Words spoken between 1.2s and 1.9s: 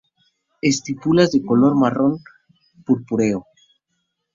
de color